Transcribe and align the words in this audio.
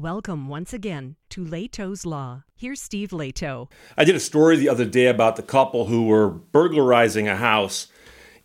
Welcome 0.00 0.48
once 0.48 0.72
again 0.72 1.16
to 1.28 1.44
Lehto's 1.44 2.06
Law. 2.06 2.44
Here's 2.56 2.80
Steve 2.80 3.10
Lehto. 3.10 3.70
I 3.98 4.04
did 4.04 4.14
a 4.14 4.20
story 4.20 4.56
the 4.56 4.70
other 4.70 4.86
day 4.86 5.08
about 5.08 5.36
the 5.36 5.42
couple 5.42 5.88
who 5.88 6.04
were 6.04 6.30
burglarizing 6.30 7.28
a 7.28 7.36
house 7.36 7.88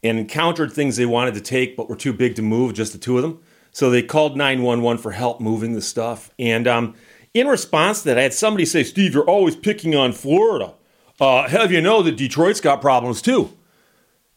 and 0.03 0.19
encountered 0.19 0.73
things 0.73 0.97
they 0.97 1.05
wanted 1.05 1.33
to 1.35 1.39
take 1.39 1.77
but 1.77 1.87
were 1.87 1.95
too 1.95 2.11
big 2.11 2.35
to 2.35 2.41
move, 2.41 2.73
just 2.73 2.91
the 2.91 2.97
two 2.97 3.15
of 3.15 3.21
them. 3.21 3.41
So 3.71 3.89
they 3.89 4.03
called 4.03 4.35
911 4.35 5.01
for 5.01 5.11
help 5.11 5.39
moving 5.39 5.75
the 5.75 5.81
stuff. 5.81 6.29
And 6.37 6.67
um, 6.67 6.93
in 7.33 7.47
response 7.47 7.99
to 7.99 8.09
that, 8.09 8.17
I 8.17 8.23
had 8.23 8.33
somebody 8.33 8.65
say, 8.65 8.83
Steve, 8.83 9.13
you're 9.13 9.23
always 9.23 9.55
picking 9.55 9.95
on 9.95 10.11
Florida. 10.11 10.73
Uh, 11.21 11.47
have 11.47 11.71
you 11.71 11.79
know 11.79 12.03
that 12.03 12.17
Detroit's 12.17 12.59
got 12.59 12.81
problems 12.81 13.21
too? 13.21 13.57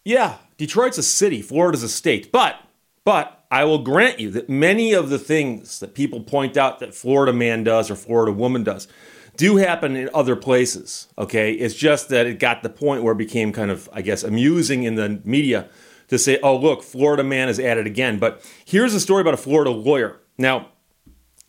Yeah, 0.05 0.37
Detroit's 0.57 0.99
a 0.99 1.03
city, 1.03 1.43
Florida's 1.43 1.83
a 1.83 1.89
state. 1.89 2.31
But, 2.31 2.63
but, 3.03 3.38
I 3.51 3.65
will 3.65 3.79
grant 3.79 4.21
you 4.21 4.31
that 4.33 4.49
many 4.49 4.93
of 4.93 5.09
the 5.09 5.19
things 5.19 5.81
that 5.81 5.95
people 5.95 6.21
point 6.21 6.57
out 6.57 6.81
that 6.81 6.95
Florida 6.95 7.33
man 7.33 7.65
does 7.65 7.91
or 7.91 7.97
Florida 7.97 8.33
woman 8.33 8.63
does 8.63 8.89
do 9.37 9.57
happen 9.57 9.97
in 9.97 10.11
other 10.13 10.37
places. 10.37 11.09
Okay. 11.17 11.53
It's 11.53 11.75
just 11.75 12.11
that 12.11 12.27
it 12.27 12.39
got 12.39 12.63
the 12.63 12.69
point 12.69 13.03
where 13.03 13.13
it 13.13 13.19
became 13.19 13.53
kind 13.53 13.71
of, 13.71 13.89
I 13.93 14.03
guess, 14.03 14.23
amusing 14.23 14.83
in 14.83 14.97
the 14.97 15.21
media 15.25 15.69
to 16.09 16.19
say, 16.19 16.39
oh, 16.43 16.57
look, 16.57 16.83
Florida 16.83 17.23
man 17.23 17.49
is 17.49 17.59
at 17.59 17.79
it 17.79 17.87
again. 17.87 18.19
But 18.19 18.45
here's 18.65 18.95
a 18.95 19.01
story 19.01 19.23
about 19.23 19.35
a 19.35 19.39
Florida 19.39 19.71
lawyer. 19.71 20.21
Now, 20.37 20.69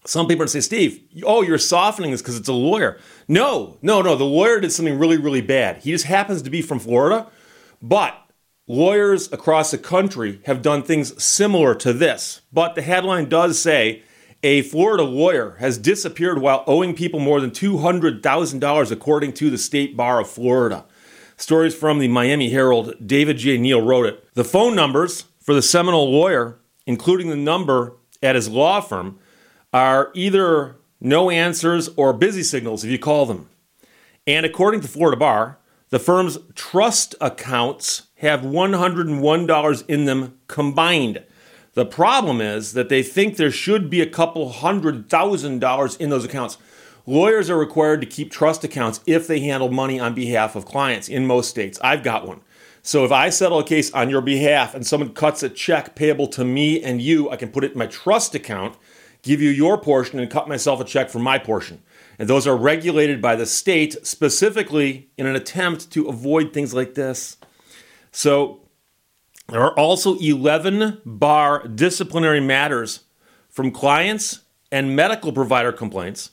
some 0.06 0.28
people 0.28 0.44
are 0.44 0.48
say, 0.48 0.62
Steve, 0.62 1.02
oh, 1.24 1.42
you're 1.42 1.58
softening 1.58 2.12
this 2.12 2.22
because 2.22 2.38
it's 2.38 2.48
a 2.48 2.54
lawyer. 2.54 2.98
No, 3.28 3.78
no, 3.82 4.02
no. 4.02 4.16
The 4.16 4.24
lawyer 4.24 4.60
did 4.60 4.72
something 4.72 4.98
really, 4.98 5.18
really 5.18 5.42
bad. 5.42 5.78
He 5.78 5.92
just 5.92 6.06
happens 6.06 6.42
to 6.44 6.50
be 6.50 6.62
from 6.62 6.80
Florida, 6.80 7.28
but 7.82 8.16
lawyers 8.70 9.34
across 9.34 9.72
the 9.72 9.78
country 9.78 10.40
have 10.46 10.62
done 10.62 10.84
things 10.84 11.22
similar 11.22 11.76
to 11.76 11.92
this. 11.92 12.42
But 12.54 12.76
the 12.76 12.82
headline 12.84 13.28
does 13.28 13.60
say 13.60 14.04
a 14.44 14.62
Florida 14.62 15.04
lawyer 15.04 15.58
has 15.60 15.78
disappeared 15.78 16.40
while 16.40 16.64
owing 16.68 16.96
people 16.96 17.20
more 17.20 17.42
than 17.42 17.52
$200,000, 17.52 18.92
according 18.92 19.34
to 19.34 19.50
the 19.50 19.58
State 19.58 19.98
Bar 19.98 20.22
of 20.22 20.30
Florida. 20.30 20.86
Stories 21.36 21.76
from 21.76 22.00
the 22.00 22.08
Miami 22.08 22.52
Herald. 22.52 22.94
David 23.06 23.38
J. 23.38 23.58
Neal 23.58 23.82
wrote 23.82 24.06
it. 24.06 24.24
The 24.36 24.46
phone 24.46 24.76
numbers 24.76 25.26
for 25.42 25.54
the 25.54 25.62
Seminole 25.62 26.12
lawyer, 26.12 26.60
including 26.86 27.30
the 27.30 27.36
number 27.36 27.96
at 28.22 28.36
his 28.36 28.48
law 28.48 28.82
firm, 28.82 29.20
are 29.74 30.12
either 30.14 30.76
no 31.02 31.30
answers 31.30 31.90
or 31.96 32.14
busy 32.14 32.44
signals 32.44 32.84
if 32.84 32.92
you 32.92 33.00
call 33.00 33.26
them. 33.26 33.50
And 34.28 34.46
according 34.46 34.82
to 34.82 34.88
Florida 34.88 35.18
Bar, 35.18 35.58
the 35.90 36.00
firm's 36.00 36.38
trust 36.54 37.16
accounts 37.20 38.04
have 38.18 38.42
$101 38.42 39.86
in 39.88 40.06
them 40.06 40.38
combined. 40.48 41.24
The 41.74 41.86
problem 41.86 42.42
is 42.42 42.74
that 42.74 42.90
they 42.90 43.02
think 43.02 43.38
there 43.38 43.52
should 43.52 43.90
be 43.90 44.02
a 44.02 44.10
couple 44.10 44.50
hundred 44.50 45.10
thousand 45.10 45.60
dollars 45.60 45.96
in 45.96 46.10
those 46.10 46.26
accounts. 46.26 46.58
Lawyers 47.06 47.50
are 47.50 47.58
required 47.58 48.02
to 48.02 48.08
keep 48.08 48.32
trust 48.32 48.64
accounts 48.64 49.00
if 49.08 49.26
they 49.26 49.40
handle 49.40 49.72
money 49.72 50.00
on 50.00 50.14
behalf 50.14 50.56
of 50.56 50.66
clients 50.66 51.10
in 51.10 51.26
most 51.26 51.50
states. 51.50 51.80
I've 51.82 52.04
got 52.04 52.28
one. 52.28 52.42
So 52.82 53.04
if 53.04 53.12
I 53.12 53.30
settle 53.30 53.60
a 53.60 53.64
case 53.64 53.92
on 53.92 54.10
your 54.10 54.22
behalf 54.22 54.76
and 54.76 54.86
someone 54.86 55.14
cuts 55.14 55.42
a 55.44 55.50
check 55.50 55.96
payable 55.96 56.28
to 56.28 56.46
me 56.46 56.84
and 56.84 57.02
you, 57.02 57.30
I 57.30 57.36
can 57.36 57.50
put 57.50 57.64
it 57.64 57.72
in 57.74 57.78
my 57.78 57.88
trust 57.88 58.36
account, 58.36 58.78
give 59.22 59.42
you 59.42 59.50
your 59.50 59.78
portion, 59.78 60.20
and 60.20 60.30
cut 60.30 60.48
myself 60.48 60.80
a 60.80 60.84
check 60.84 61.10
for 61.10 61.20
my 61.20 61.40
portion. 61.40 61.82
And 62.20 62.28
those 62.28 62.46
are 62.46 62.58
regulated 62.58 63.22
by 63.22 63.38
the 63.38 63.46
state 63.46 64.06
specifically 64.06 65.10
in 65.18 65.26
an 65.26 65.38
attempt 65.38 65.90
to 65.92 66.10
avoid 66.10 66.54
things 66.54 66.74
like 66.74 66.94
this. 66.94 67.38
So 68.12 68.60
there 69.48 69.62
are 69.62 69.74
also 69.80 70.18
11 70.18 71.02
bar 71.06 71.66
disciplinary 71.68 72.42
matters 72.42 73.06
from 73.50 73.72
clients 73.72 74.42
and 74.70 74.96
medical 74.96 75.32
provider 75.32 75.72
complaints. 75.72 76.32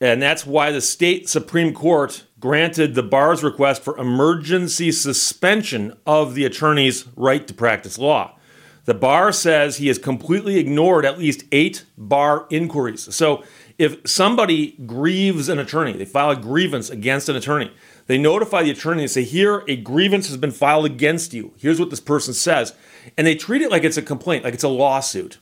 And 0.00 0.20
that's 0.20 0.44
why 0.44 0.72
the 0.72 0.80
state 0.80 1.28
Supreme 1.28 1.74
Court 1.74 2.24
granted 2.40 2.94
the 2.94 3.04
bar's 3.04 3.44
request 3.44 3.82
for 3.82 3.96
emergency 3.98 4.90
suspension 4.90 5.96
of 6.06 6.34
the 6.34 6.44
attorney's 6.44 7.06
right 7.14 7.46
to 7.46 7.54
practice 7.54 7.98
law. 7.98 8.36
The 8.84 8.94
bar 8.94 9.30
says 9.30 9.76
he 9.76 9.86
has 9.86 9.98
completely 9.98 10.58
ignored 10.58 11.04
at 11.04 11.18
least 11.18 11.44
eight 11.52 11.84
bar 11.96 12.48
inquiries. 12.50 13.14
So 13.14 13.44
if 13.78 14.08
somebody 14.08 14.72
grieves 14.86 15.48
an 15.48 15.58
attorney, 15.58 15.92
they 15.92 16.04
file 16.04 16.30
a 16.30 16.36
grievance 16.36 16.90
against 16.90 17.28
an 17.28 17.36
attorney, 17.36 17.72
they 18.06 18.18
notify 18.18 18.62
the 18.62 18.70
attorney 18.70 19.02
and 19.02 19.10
say, 19.10 19.22
Here, 19.22 19.64
a 19.68 19.76
grievance 19.76 20.28
has 20.28 20.36
been 20.36 20.50
filed 20.50 20.86
against 20.86 21.32
you. 21.32 21.54
Here's 21.56 21.80
what 21.80 21.90
this 21.90 22.00
person 22.00 22.34
says. 22.34 22.74
And 23.16 23.26
they 23.26 23.34
treat 23.34 23.62
it 23.62 23.70
like 23.70 23.84
it's 23.84 23.96
a 23.96 24.02
complaint, 24.02 24.44
like 24.44 24.54
it's 24.54 24.64
a 24.64 24.68
lawsuit. 24.68 25.38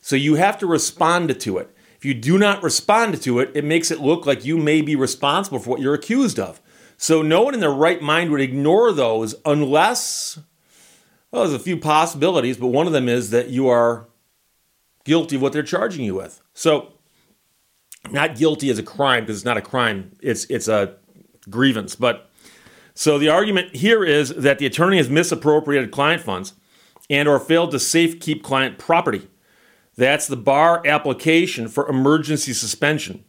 So 0.00 0.16
you 0.16 0.36
have 0.36 0.58
to 0.58 0.66
respond 0.66 1.38
to 1.40 1.58
it. 1.58 1.74
If 1.96 2.04
you 2.04 2.14
do 2.14 2.38
not 2.38 2.62
respond 2.62 3.20
to 3.22 3.40
it, 3.40 3.50
it 3.54 3.64
makes 3.64 3.90
it 3.90 4.00
look 4.00 4.26
like 4.26 4.44
you 4.44 4.58
may 4.58 4.82
be 4.82 4.94
responsible 4.94 5.58
for 5.58 5.70
what 5.70 5.80
you're 5.80 5.94
accused 5.94 6.38
of. 6.38 6.60
So 6.96 7.22
no 7.22 7.42
one 7.42 7.54
in 7.54 7.60
their 7.60 7.70
right 7.70 8.00
mind 8.00 8.30
would 8.30 8.40
ignore 8.40 8.92
those 8.92 9.34
unless, 9.44 10.38
well, 11.30 11.42
there's 11.42 11.60
a 11.60 11.62
few 11.62 11.76
possibilities, 11.76 12.56
but 12.56 12.68
one 12.68 12.86
of 12.86 12.92
them 12.92 13.08
is 13.08 13.30
that 13.30 13.48
you 13.48 13.68
are 13.68 14.08
guilty 15.04 15.36
of 15.36 15.42
what 15.42 15.52
they're 15.52 15.62
charging 15.62 16.04
you 16.04 16.14
with. 16.14 16.42
So 16.54 16.95
not 18.12 18.36
guilty 18.36 18.70
as 18.70 18.78
a 18.78 18.82
crime 18.82 19.24
because 19.24 19.36
it's 19.36 19.44
not 19.44 19.56
a 19.56 19.62
crime. 19.62 20.12
It's 20.20 20.44
it's 20.46 20.68
a 20.68 20.96
grievance. 21.48 21.94
But 21.94 22.30
so 22.94 23.18
the 23.18 23.28
argument 23.28 23.76
here 23.76 24.04
is 24.04 24.30
that 24.30 24.58
the 24.58 24.66
attorney 24.66 24.96
has 24.96 25.08
misappropriated 25.08 25.90
client 25.90 26.22
funds 26.22 26.54
and 27.10 27.28
or 27.28 27.38
failed 27.38 27.70
to 27.72 27.78
safe 27.78 28.20
keep 28.20 28.42
client 28.42 28.78
property. 28.78 29.28
That's 29.96 30.26
the 30.26 30.36
bar 30.36 30.82
application 30.86 31.68
for 31.68 31.88
emergency 31.88 32.52
suspension. 32.52 33.24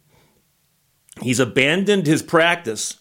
He's 1.22 1.40
abandoned 1.40 2.06
his 2.06 2.22
practice 2.22 2.98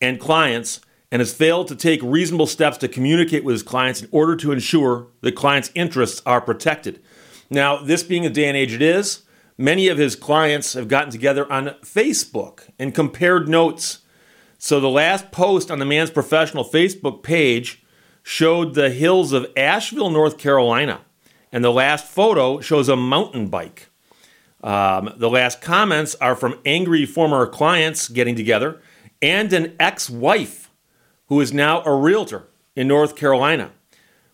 and 0.00 0.18
clients 0.18 0.80
and 1.12 1.20
has 1.20 1.34
failed 1.34 1.68
to 1.68 1.76
take 1.76 2.00
reasonable 2.02 2.46
steps 2.46 2.78
to 2.78 2.88
communicate 2.88 3.44
with 3.44 3.54
his 3.54 3.62
clients 3.62 4.02
in 4.02 4.08
order 4.12 4.36
to 4.36 4.52
ensure 4.52 5.08
the 5.20 5.32
client's 5.32 5.70
interests 5.74 6.22
are 6.24 6.40
protected. 6.40 7.02
Now, 7.50 7.78
this 7.82 8.02
being 8.02 8.22
the 8.22 8.30
day 8.30 8.46
and 8.46 8.56
age 8.56 8.72
it 8.72 8.82
is, 8.82 9.22
many 9.60 9.88
of 9.88 9.98
his 9.98 10.16
clients 10.16 10.72
have 10.72 10.88
gotten 10.88 11.10
together 11.10 11.50
on 11.52 11.66
Facebook 11.82 12.62
and 12.78 12.94
compared 12.94 13.46
notes. 13.46 13.98
So 14.58 14.80
the 14.80 14.88
last 14.88 15.30
post 15.30 15.70
on 15.70 15.78
the 15.78 15.84
man's 15.84 16.10
professional 16.10 16.64
Facebook 16.64 17.22
page 17.22 17.82
showed 18.22 18.74
the 18.74 18.90
hills 18.90 19.32
of 19.32 19.46
Asheville, 19.56 20.10
North 20.10 20.38
Carolina, 20.38 21.02
and 21.52 21.62
the 21.62 21.72
last 21.72 22.06
photo 22.06 22.60
shows 22.60 22.88
a 22.88 22.96
mountain 22.96 23.48
bike. 23.48 23.88
Um, 24.62 25.12
the 25.16 25.30
last 25.30 25.60
comments 25.60 26.14
are 26.16 26.34
from 26.34 26.58
angry 26.64 27.06
former 27.06 27.46
clients 27.46 28.08
getting 28.08 28.36
together 28.36 28.80
and 29.22 29.52
an 29.52 29.74
ex 29.78 30.08
wife 30.10 30.70
who 31.26 31.40
is 31.40 31.52
now 31.52 31.82
a 31.84 31.94
realtor 31.94 32.48
in 32.74 32.88
North 32.88 33.14
Carolina, 33.14 33.72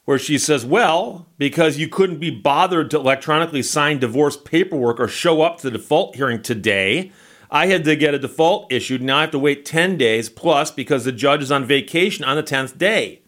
where 0.07 0.19
she 0.19 0.39
says, 0.39 0.65
Well, 0.65 1.27
because 1.37 1.77
you 1.77 1.89
couldn't 1.89 2.19
be 2.19 2.31
bothered 2.31 2.91
to 2.93 2.97
electronically 2.97 3.63
sign 3.63 3.99
divorce 3.99 4.39
paperwork 4.39 4.99
or 4.99 5.09
show 5.09 5.43
up 5.43 5.59
to 5.59 5.65
the 5.65 5.77
default 5.77 6.17
hearing 6.17 6.41
today, 6.41 7.13
I 7.51 7.67
had 7.67 7.85
to 7.85 7.95
get 7.95 8.15
a 8.15 8.19
default 8.19 8.73
issued. 8.73 9.03
Now 9.03 9.19
I 9.19 9.21
have 9.23 9.31
to 9.33 9.39
wait 9.39 9.67
10 9.67 9.99
days 9.99 10.31
plus 10.31 10.71
because 10.71 11.05
the 11.05 11.13
judge 11.13 11.43
is 11.43 11.53
on 11.53 11.67
vacation 11.67 12.25
on 12.25 12.37
the 12.37 12.43
10th 12.43 12.79
day. 12.79 13.21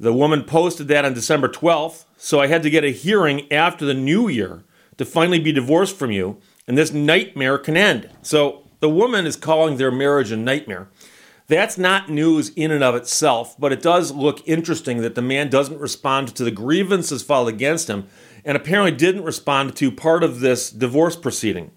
The 0.00 0.12
woman 0.12 0.44
posted 0.44 0.88
that 0.88 1.04
on 1.04 1.14
December 1.14 1.48
12th, 1.48 2.04
so 2.16 2.40
I 2.40 2.46
had 2.46 2.62
to 2.62 2.70
get 2.70 2.84
a 2.84 2.90
hearing 2.90 3.50
after 3.52 3.84
the 3.84 3.94
new 3.94 4.28
year 4.28 4.64
to 4.96 5.04
finally 5.04 5.40
be 5.40 5.52
divorced 5.52 5.96
from 5.96 6.12
you, 6.12 6.38
and 6.66 6.78
this 6.78 6.92
nightmare 6.92 7.58
can 7.58 7.76
end. 7.76 8.08
So 8.22 8.68
the 8.80 8.88
woman 8.88 9.26
is 9.26 9.36
calling 9.36 9.76
their 9.76 9.90
marriage 9.90 10.30
a 10.30 10.36
nightmare. 10.36 10.88
That's 11.48 11.78
not 11.78 12.10
news 12.10 12.50
in 12.56 12.70
and 12.70 12.84
of 12.84 12.94
itself, 12.94 13.58
but 13.58 13.72
it 13.72 13.80
does 13.80 14.12
look 14.12 14.46
interesting 14.46 14.98
that 14.98 15.14
the 15.14 15.22
man 15.22 15.48
doesn't 15.48 15.80
respond 15.80 16.28
to 16.28 16.44
the 16.44 16.50
grievances 16.50 17.22
filed 17.22 17.48
against 17.48 17.88
him 17.88 18.06
and 18.44 18.54
apparently 18.54 18.92
didn't 18.92 19.24
respond 19.24 19.74
to 19.76 19.90
part 19.90 20.22
of 20.22 20.40
this 20.40 20.70
divorce 20.70 21.16
proceeding. 21.16 21.70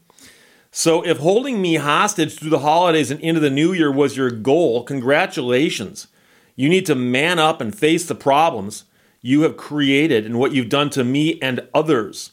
So, 0.73 1.05
if 1.05 1.17
holding 1.17 1.61
me 1.61 1.75
hostage 1.75 2.37
through 2.37 2.49
the 2.49 2.59
holidays 2.59 3.11
and 3.11 3.19
into 3.21 3.39
the 3.39 3.49
new 3.49 3.71
year 3.71 3.91
was 3.91 4.15
your 4.15 4.29
goal, 4.29 4.83
congratulations. 4.83 6.07
You 6.55 6.67
need 6.67 6.85
to 6.85 6.95
man 6.95 7.39
up 7.39 7.61
and 7.61 7.75
face 7.75 8.05
the 8.05 8.15
problems 8.15 8.83
you 9.21 9.41
have 9.43 9.55
created 9.57 10.25
and 10.25 10.37
what 10.37 10.51
you've 10.51 10.69
done 10.69 10.89
to 10.91 11.03
me 11.03 11.39
and 11.41 11.67
others. 11.73 12.31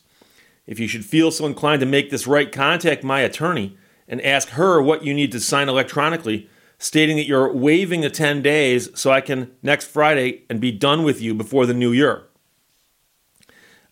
If 0.67 0.79
you 0.81 0.89
should 0.89 1.05
feel 1.05 1.31
so 1.31 1.47
inclined 1.47 1.81
to 1.81 1.87
make 1.87 2.11
this 2.11 2.27
right, 2.27 2.51
contact 2.51 3.05
my 3.05 3.21
attorney 3.21 3.77
and 4.09 4.21
ask 4.23 4.51
her 4.51 4.83
what 4.83 5.05
you 5.05 5.15
need 5.15 5.33
to 5.33 5.41
sign 5.41 5.69
electronically, 5.69 6.49
stating 6.79 7.17
that 7.17 7.27
you're 7.27 7.53
waiving 7.53 8.01
the 8.01 8.11
10 8.11 8.41
days 8.41 8.89
so 8.95 9.11
I 9.11 9.21
can 9.21 9.53
next 9.63 9.87
Friday 9.87 10.45
and 10.49 10.61
be 10.61 10.73
done 10.73 11.03
with 11.03 11.21
you 11.21 11.35
before 11.35 11.67
the 11.67 11.75
new 11.75 11.93
year. 11.93 12.25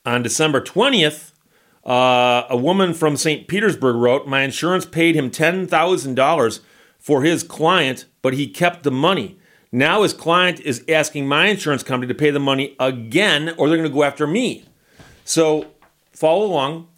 On 0.05 0.23
December 0.23 0.61
20th, 0.61 1.33
uh, 1.85 2.47
a 2.49 2.56
woman 2.56 2.94
from 2.94 3.17
St. 3.17 3.49
Petersburg 3.49 3.97
wrote, 3.97 4.27
My 4.27 4.43
insurance 4.43 4.87
paid 4.87 5.17
him 5.17 5.31
$10,000 5.31 6.61
for 6.99 7.23
his 7.23 7.43
client, 7.43 8.06
but 8.23 8.35
he 8.35 8.49
kept 8.49 8.85
the 8.85 8.91
money. 8.91 9.39
Now 9.73 10.03
his 10.03 10.12
client 10.12 10.61
is 10.61 10.85
asking 10.89 11.27
my 11.27 11.47
insurance 11.47 11.82
company 11.82 12.09
to 12.12 12.19
pay 12.19 12.31
the 12.31 12.41
money 12.41 12.77
again, 12.79 13.55
or 13.56 13.69
they're 13.69 13.79
going 13.79 13.89
to 13.89 13.94
go 13.94 14.05
after 14.05 14.27
me. 14.27 14.65
So 15.25 15.67
follow 16.12 16.47
along. 16.47 16.89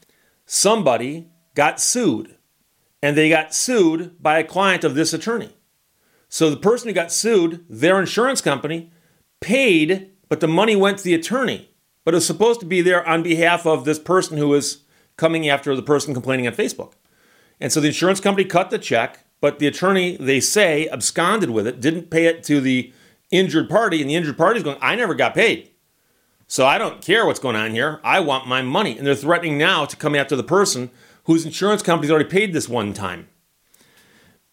Somebody 0.45 1.29
got 1.55 1.81
sued, 1.81 2.37
and 3.03 3.17
they 3.17 3.29
got 3.29 3.55
sued 3.55 4.23
by 4.23 4.39
a 4.39 4.45
client 4.45 4.85
of 4.85 4.95
this 4.95 5.13
attorney. 5.13 5.51
So 6.29 6.51
the 6.51 6.57
person 6.57 6.89
who 6.89 6.95
got 6.95 7.13
sued, 7.13 7.65
their 7.69 7.99
insurance 7.99 8.41
company, 8.41 8.91
paid, 9.41 10.11
but 10.29 10.41
the 10.41 10.49
money 10.49 10.77
went 10.77 10.99
to 10.99 11.05
the 11.05 11.15
attorney. 11.15 11.71
But 12.05 12.15
it 12.15 12.19
was 12.19 12.27
supposed 12.27 12.61
to 12.61 12.67
be 12.67 12.83
there 12.83 13.07
on 13.07 13.23
behalf 13.23 13.67
of 13.67 13.85
this 13.85 13.99
person 13.99 14.39
who 14.39 14.49
was 14.49 14.85
coming 15.17 15.49
after 15.49 15.75
the 15.75 15.83
person 15.83 16.15
complaining 16.15 16.47
on 16.47 16.55
Facebook. 16.55 16.93
And 17.61 17.73
so 17.73 17.81
the 17.81 17.89
insurance 17.89 18.21
company 18.21 18.47
cut 18.47 18.71
the 18.71 18.79
check, 18.79 19.25
but 19.41 19.59
the 19.59 19.67
attorney, 19.67 20.17
they 20.17 20.41
say, 20.41 20.89
absconded 20.89 21.51
with 21.51 21.67
it, 21.67 21.81
didn't 21.81 22.11
pay 22.11 22.27
it 22.27 22.45
to 22.45 22.61
the 22.61 22.93
injured 23.31 23.69
party, 23.69 24.01
and 24.01 24.09
the 24.09 24.15
injured 24.15 24.39
party 24.39 24.59
is 24.59 24.65
going, 24.65 24.79
I 24.81 24.95
never 24.95 25.15
got 25.15 25.35
paid. 25.35 25.71
So 26.47 26.65
I 26.65 26.79
don't 26.79 27.03
care 27.03 27.27
what's 27.27 27.41
going 27.41 27.57
on 27.57 27.73
here. 27.73 28.01
I 28.03 28.21
want 28.21 28.47
my 28.47 28.63
money. 28.63 28.97
And 28.97 29.07
they're 29.07 29.15
threatening 29.15 29.59
now 29.59 29.85
to 29.85 29.97
come 29.97 30.15
after 30.15 30.35
the 30.35 30.43
person 30.43 30.91
whose 31.25 31.45
insurance 31.45 31.83
company's 31.83 32.11
already 32.11 32.29
paid 32.29 32.55
this 32.55 32.69
one 32.69 32.95
time. 32.95 33.29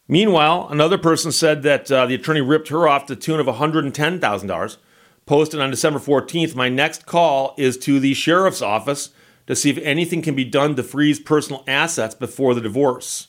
Meanwhile, 0.07 0.68
another 0.69 0.98
person 0.98 1.31
said 1.31 1.63
that 1.63 1.92
uh, 1.92 2.06
the 2.06 2.16
attorney 2.16 2.42
ripped 2.42 2.68
her 2.69 2.88
off 2.88 3.07
to 3.07 3.16
the 3.16 3.22
tune 3.22 3.40
of 3.40 3.48
$110,000. 3.48 4.78
Posted 5.25 5.60
on 5.60 5.72
December 5.72 5.98
14th, 5.98 6.54
my 6.54 6.69
next 6.69 7.07
call 7.07 7.56
is 7.57 7.78
to 7.80 8.00
the 8.00 8.13
sheriff's 8.13 8.62
office 8.62 9.10
to 9.48 9.56
see 9.56 9.72
if 9.72 9.78
anything 9.80 10.22
can 10.22 10.36
be 10.36 10.46
done 10.46 10.75
to 10.75 10.84
freeze 10.84 11.19
personal 11.19 11.63
assets 11.68 12.13
before 12.13 12.54
the 12.54 12.62
divorce. 12.62 13.28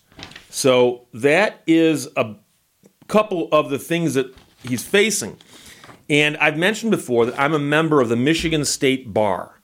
So 0.51 1.07
that 1.15 1.63
is 1.67 2.09
a 2.17 2.35
couple 3.09 3.49
of 3.53 3.71
the 3.71 3.79
things 3.79 4.15
that 4.15 4.35
he's 4.63 4.85
facing. 4.85 5.39
And 6.09 6.37
I've 6.37 6.59
mentioned 6.59 6.91
before 6.91 7.27
that 7.27 7.41
I'm 7.41 7.55
a 7.55 7.59
member 7.59 8.01
of 8.01 8.09
the 8.09 8.17
Michigan 8.17 8.65
State 8.65 9.13
Bar. 9.13 9.59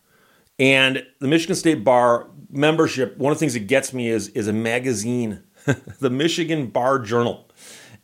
And 0.58 1.04
the 1.20 1.28
Michigan 1.28 1.56
State 1.56 1.84
Bar 1.84 2.28
membership, 2.50 3.16
one 3.16 3.32
of 3.32 3.36
the 3.38 3.40
things 3.40 3.54
that 3.54 3.66
gets 3.66 3.92
me 3.92 4.08
is, 4.08 4.28
is 4.28 4.48
a 4.48 4.52
magazine, 4.52 5.42
the 6.00 6.10
Michigan 6.10 6.68
Bar 6.68 6.98
Journal. 7.00 7.48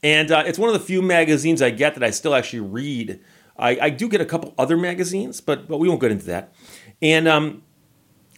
And 0.03 0.31
uh, 0.31 0.45
it's 0.47 0.59
one 0.59 0.69
of 0.69 0.75
the 0.75 0.85
few 0.85 1.03
magazines 1.03 1.61
I 1.61 1.71
get 1.71 1.95
that 1.95 2.05
I 2.05 2.11
still 2.11 2.35
actually 2.35 2.61
read. 2.61 3.21
I, 3.59 3.79
I, 3.81 3.91
do 3.91 4.09
get 4.09 4.21
a 4.21 4.25
couple 4.25 4.55
other 4.57 4.77
magazines, 4.77 5.41
but, 5.41 5.67
but 5.67 5.79
we 5.79 5.89
won't 5.89 6.01
get 6.01 6.13
into 6.13 6.27
that. 6.27 6.53
And 7.03 7.27
um, 7.27 7.63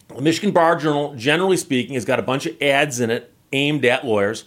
the 0.07 0.21
Michigan 0.21 0.51
Bar 0.51 0.77
Journal, 0.77 1.13
generally 1.15 1.57
speaking, 1.57 1.93
has 1.93 2.05
got 2.05 2.17
a 2.17 2.23
bunch 2.23 2.47
of 2.47 2.59
ads 2.61 2.99
in 2.99 3.11
it 3.11 3.31
aimed 3.51 3.85
at 3.85 4.03
lawyers. 4.05 4.45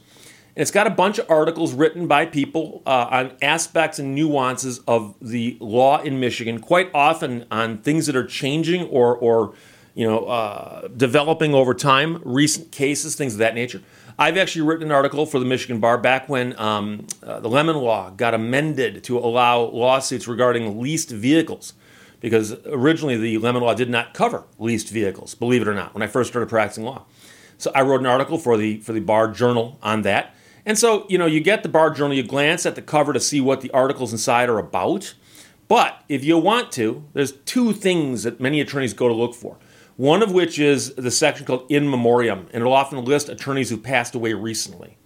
And 0.56 0.62
it's 0.62 0.70
got 0.70 0.86
a 0.86 0.90
bunch 0.90 1.18
of 1.18 1.30
articles 1.30 1.72
written 1.72 2.06
by 2.08 2.26
people 2.26 2.82
uh, 2.86 3.08
on 3.10 3.32
aspects 3.42 3.98
and 4.00 4.14
nuances 4.14 4.80
of 4.80 5.14
the 5.20 5.56
law 5.60 6.00
in 6.00 6.18
Michigan, 6.18 6.60
quite 6.60 6.90
often 6.92 7.46
on 7.50 7.78
things 7.78 8.06
that 8.06 8.16
are 8.16 8.26
changing 8.26 8.88
or, 8.88 9.16
or 9.16 9.54
you 9.94 10.06
know, 10.06 10.24
uh, 10.24 10.88
developing 10.88 11.54
over 11.54 11.74
time, 11.74 12.20
recent 12.24 12.72
cases, 12.72 13.14
things 13.14 13.34
of 13.34 13.38
that 13.38 13.54
nature. 13.54 13.80
I've 14.18 14.36
actually 14.36 14.62
written 14.62 14.86
an 14.86 14.92
article 14.92 15.26
for 15.26 15.38
the 15.38 15.44
Michigan 15.44 15.80
Bar 15.80 15.98
back 15.98 16.28
when 16.28 16.58
um, 16.58 17.06
uh, 17.22 17.40
the 17.40 17.48
Lemon 17.48 17.76
Law 17.76 18.10
got 18.10 18.32
amended 18.32 19.02
to 19.04 19.18
allow 19.18 19.62
lawsuits 19.62 20.28
regarding 20.28 20.80
leased 20.80 21.10
vehicles. 21.10 21.74
Because 22.20 22.56
originally 22.66 23.16
the 23.16 23.36
Lemon 23.38 23.62
Law 23.62 23.74
did 23.74 23.90
not 23.90 24.14
cover 24.14 24.44
leased 24.58 24.88
vehicles, 24.88 25.34
believe 25.34 25.60
it 25.60 25.68
or 25.68 25.74
not, 25.74 25.92
when 25.92 26.02
I 26.02 26.06
first 26.06 26.30
started 26.30 26.48
practicing 26.48 26.84
law. 26.84 27.04
So 27.58 27.70
I 27.74 27.82
wrote 27.82 28.00
an 28.00 28.06
article 28.06 28.38
for 28.38 28.56
the 28.56 28.78
for 28.78 28.92
the 28.94 29.00
Bar 29.00 29.32
Journal 29.32 29.78
on 29.82 30.02
that. 30.02 30.34
And 30.64 30.78
so, 30.78 31.06
you 31.10 31.18
know, 31.18 31.26
you 31.26 31.40
get 31.40 31.62
the 31.62 31.68
Bar 31.68 31.90
Journal, 31.90 32.16
you 32.16 32.22
glance 32.22 32.64
at 32.64 32.76
the 32.76 32.82
cover 32.82 33.12
to 33.12 33.20
see 33.20 33.42
what 33.42 33.60
the 33.60 33.70
articles 33.72 34.12
inside 34.12 34.48
are 34.48 34.58
about. 34.58 35.14
But 35.68 36.02
if 36.08 36.24
you 36.24 36.38
want 36.38 36.72
to, 36.72 37.04
there's 37.12 37.32
two 37.32 37.72
things 37.74 38.22
that 38.22 38.40
many 38.40 38.60
attorneys 38.60 38.94
go 38.94 39.08
to 39.08 39.14
look 39.14 39.34
for. 39.34 39.58
One 39.96 40.22
of 40.22 40.32
which 40.32 40.58
is 40.58 40.94
the 40.94 41.10
section 41.10 41.46
called 41.46 41.66
In 41.70 41.88
Memoriam, 41.88 42.48
and 42.52 42.62
it'll 42.62 42.72
often 42.72 43.04
list 43.04 43.28
attorneys 43.28 43.70
who 43.70 43.76
passed 43.76 44.14
away 44.14 44.32
recently. 44.32 44.96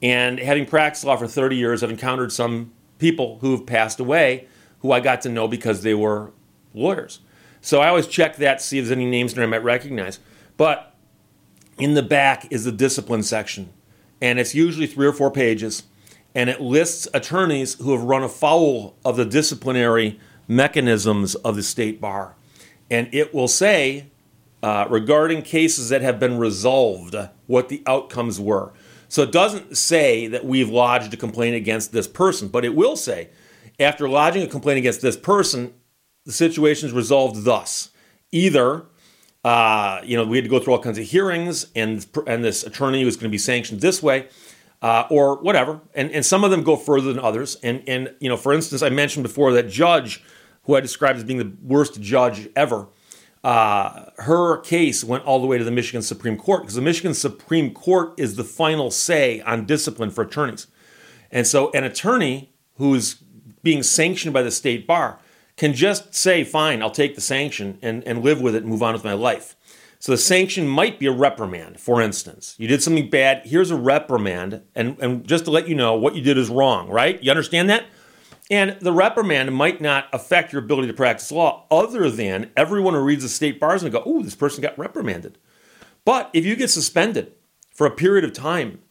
And 0.00 0.38
having 0.38 0.66
practiced 0.66 1.04
law 1.04 1.16
for 1.16 1.26
30 1.26 1.56
years, 1.56 1.82
I've 1.82 1.90
encountered 1.90 2.32
some 2.32 2.72
people 2.98 3.38
who 3.40 3.52
have 3.52 3.66
passed 3.66 4.00
away 4.00 4.48
who 4.80 4.90
I 4.90 5.00
got 5.00 5.20
to 5.22 5.28
know 5.28 5.46
because 5.46 5.82
they 5.82 5.94
were 5.94 6.32
lawyers. 6.74 7.20
So 7.60 7.80
I 7.80 7.88
always 7.88 8.08
check 8.08 8.36
that 8.36 8.58
to 8.58 8.64
see 8.64 8.78
if 8.78 8.86
there's 8.86 8.92
any 8.92 9.08
names 9.08 9.34
that 9.34 9.42
I 9.42 9.46
might 9.46 9.62
recognize. 9.62 10.18
But 10.56 10.94
in 11.78 11.94
the 11.94 12.02
back 12.02 12.50
is 12.50 12.64
the 12.64 12.72
discipline 12.72 13.22
section 13.22 13.72
and 14.22 14.38
it's 14.38 14.54
usually 14.54 14.86
three 14.86 15.06
or 15.06 15.12
four 15.12 15.32
pages, 15.32 15.82
and 16.32 16.48
it 16.48 16.60
lists 16.60 17.08
attorneys 17.12 17.74
who 17.74 17.90
have 17.90 18.02
run 18.04 18.22
afoul 18.22 18.96
of 19.04 19.16
the 19.16 19.24
disciplinary 19.24 20.18
mechanisms 20.46 21.34
of 21.34 21.56
the 21.56 21.62
state 21.62 22.00
bar. 22.00 22.36
And 22.88 23.12
it 23.12 23.34
will 23.34 23.48
say, 23.48 24.11
uh, 24.62 24.86
regarding 24.88 25.42
cases 25.42 25.88
that 25.88 26.02
have 26.02 26.20
been 26.20 26.38
resolved, 26.38 27.16
what 27.46 27.68
the 27.68 27.82
outcomes 27.86 28.38
were. 28.40 28.72
So 29.08 29.22
it 29.22 29.32
doesn't 29.32 29.76
say 29.76 30.26
that 30.28 30.44
we've 30.44 30.70
lodged 30.70 31.12
a 31.12 31.16
complaint 31.16 31.56
against 31.56 31.92
this 31.92 32.08
person, 32.08 32.48
but 32.48 32.64
it 32.64 32.74
will 32.74 32.96
say, 32.96 33.28
after 33.78 34.08
lodging 34.08 34.42
a 34.42 34.46
complaint 34.46 34.78
against 34.78 35.02
this 35.02 35.16
person, 35.16 35.74
the 36.24 36.32
situation 36.32 36.88
is 36.88 36.94
resolved 36.94 37.44
thus. 37.44 37.90
Either 38.30 38.86
uh, 39.44 40.00
you 40.04 40.16
know, 40.16 40.24
we 40.24 40.36
had 40.36 40.44
to 40.44 40.50
go 40.50 40.60
through 40.60 40.74
all 40.74 40.78
kinds 40.82 40.98
of 40.98 41.04
hearings, 41.04 41.66
and 41.74 42.06
and 42.26 42.44
this 42.44 42.64
attorney 42.64 43.04
was 43.04 43.16
going 43.16 43.28
to 43.28 43.30
be 43.30 43.38
sanctioned 43.38 43.80
this 43.80 44.02
way, 44.02 44.28
uh, 44.82 45.04
or 45.10 45.36
whatever. 45.36 45.80
And 45.94 46.10
and 46.12 46.24
some 46.24 46.44
of 46.44 46.50
them 46.50 46.62
go 46.62 46.76
further 46.76 47.12
than 47.12 47.22
others. 47.22 47.56
And 47.56 47.82
and 47.88 48.14
you 48.20 48.28
know, 48.28 48.36
for 48.36 48.52
instance, 48.52 48.82
I 48.82 48.88
mentioned 48.90 49.24
before 49.24 49.52
that 49.54 49.68
judge 49.68 50.22
who 50.64 50.76
I 50.76 50.80
described 50.80 51.18
as 51.18 51.24
being 51.24 51.40
the 51.40 51.52
worst 51.62 52.00
judge 52.00 52.48
ever. 52.54 52.86
Uh, 53.44 54.06
her 54.18 54.58
case 54.58 55.02
went 55.02 55.24
all 55.24 55.40
the 55.40 55.46
way 55.46 55.58
to 55.58 55.64
the 55.64 55.70
Michigan 55.70 56.02
Supreme 56.02 56.36
Court 56.36 56.62
because 56.62 56.76
the 56.76 56.82
Michigan 56.82 57.12
Supreme 57.12 57.74
Court 57.74 58.14
is 58.16 58.36
the 58.36 58.44
final 58.44 58.90
say 58.90 59.40
on 59.40 59.66
discipline 59.66 60.10
for 60.10 60.22
attorneys. 60.22 60.68
And 61.30 61.46
so, 61.46 61.70
an 61.72 61.82
attorney 61.82 62.52
who's 62.76 63.14
being 63.62 63.82
sanctioned 63.82 64.32
by 64.32 64.42
the 64.42 64.50
state 64.50 64.86
bar 64.86 65.18
can 65.56 65.74
just 65.74 66.14
say, 66.14 66.44
fine, 66.44 66.82
I'll 66.82 66.90
take 66.90 67.14
the 67.14 67.20
sanction 67.20 67.78
and, 67.82 68.02
and 68.04 68.22
live 68.22 68.40
with 68.40 68.54
it 68.54 68.62
and 68.62 68.70
move 68.70 68.82
on 68.82 68.92
with 68.94 69.04
my 69.04 69.12
life. 69.12 69.56
So 69.98 70.10
the 70.10 70.18
sanction 70.18 70.66
might 70.66 70.98
be 70.98 71.06
a 71.06 71.12
reprimand, 71.12 71.78
for 71.78 72.02
instance. 72.02 72.56
You 72.58 72.66
did 72.66 72.82
something 72.82 73.08
bad, 73.08 73.42
here's 73.44 73.70
a 73.70 73.76
reprimand, 73.76 74.62
and, 74.74 74.98
and 74.98 75.24
just 75.24 75.44
to 75.44 75.52
let 75.52 75.68
you 75.68 75.76
know 75.76 75.94
what 75.94 76.16
you 76.16 76.22
did 76.22 76.36
is 76.36 76.50
wrong, 76.50 76.88
right? 76.88 77.22
You 77.22 77.30
understand 77.30 77.70
that? 77.70 77.84
And 78.52 78.76
the 78.80 78.92
reprimand 78.92 79.54
might 79.54 79.80
not 79.80 80.08
affect 80.12 80.52
your 80.52 80.62
ability 80.62 80.88
to 80.88 80.92
practice 80.92 81.32
law, 81.32 81.64
other 81.70 82.10
than 82.10 82.50
everyone 82.54 82.92
who 82.92 83.00
reads 83.00 83.22
the 83.22 83.30
state 83.30 83.58
bars 83.58 83.82
and 83.82 83.90
go, 83.90 84.02
oh, 84.04 84.22
this 84.22 84.34
person 84.34 84.60
got 84.60 84.78
reprimanded. 84.78 85.38
But 86.04 86.28
if 86.34 86.44
you 86.44 86.54
get 86.54 86.68
suspended 86.68 87.32
for 87.74 87.86
a 87.86 87.90
period 87.90 88.26
of 88.26 88.34
time, 88.34 88.82